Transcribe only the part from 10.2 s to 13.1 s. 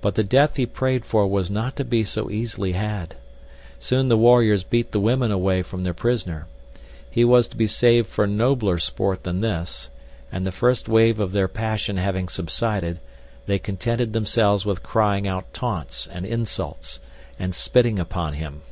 and the first wave of their passion having subsided